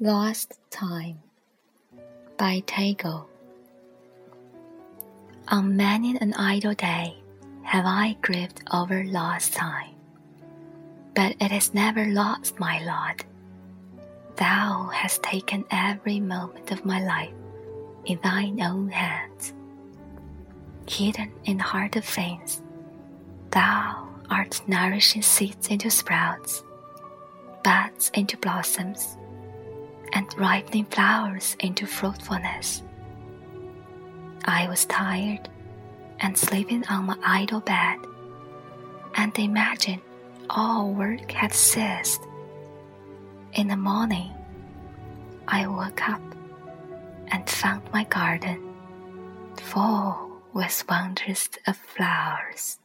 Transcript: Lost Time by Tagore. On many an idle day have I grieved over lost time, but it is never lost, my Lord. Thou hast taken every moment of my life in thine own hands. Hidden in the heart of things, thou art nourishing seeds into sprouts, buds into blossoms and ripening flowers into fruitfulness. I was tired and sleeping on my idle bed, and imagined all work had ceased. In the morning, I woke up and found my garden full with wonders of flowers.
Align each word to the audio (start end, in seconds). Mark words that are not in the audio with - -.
Lost 0.00 0.60
Time 0.70 1.18
by 2.36 2.62
Tagore. 2.68 3.26
On 5.48 5.76
many 5.76 6.16
an 6.20 6.34
idle 6.34 6.74
day 6.74 7.16
have 7.64 7.84
I 7.84 8.16
grieved 8.22 8.62
over 8.72 9.02
lost 9.02 9.54
time, 9.54 9.96
but 11.16 11.34
it 11.40 11.50
is 11.50 11.74
never 11.74 12.04
lost, 12.04 12.60
my 12.60 12.78
Lord. 12.84 13.24
Thou 14.36 14.88
hast 14.94 15.24
taken 15.24 15.64
every 15.72 16.20
moment 16.20 16.70
of 16.70 16.84
my 16.84 17.04
life 17.04 17.34
in 18.04 18.20
thine 18.22 18.62
own 18.62 18.90
hands. 18.90 19.52
Hidden 20.88 21.32
in 21.44 21.56
the 21.56 21.64
heart 21.64 21.96
of 21.96 22.04
things, 22.04 22.62
thou 23.50 24.08
art 24.30 24.62
nourishing 24.68 25.22
seeds 25.22 25.66
into 25.66 25.90
sprouts, 25.90 26.62
buds 27.64 28.12
into 28.14 28.36
blossoms 28.36 29.16
and 30.18 30.36
ripening 30.36 30.84
flowers 30.86 31.56
into 31.60 31.86
fruitfulness. 31.86 32.82
I 34.44 34.68
was 34.68 34.84
tired 34.86 35.48
and 36.18 36.36
sleeping 36.36 36.84
on 36.88 37.06
my 37.06 37.16
idle 37.24 37.60
bed, 37.60 37.98
and 39.14 39.38
imagined 39.38 40.02
all 40.50 40.92
work 40.92 41.30
had 41.30 41.54
ceased. 41.54 42.20
In 43.52 43.68
the 43.68 43.76
morning, 43.76 44.34
I 45.46 45.68
woke 45.68 46.08
up 46.08 46.22
and 47.28 47.48
found 47.48 47.82
my 47.92 48.02
garden 48.02 48.74
full 49.54 50.42
with 50.52 50.84
wonders 50.88 51.48
of 51.68 51.76
flowers. 51.76 52.80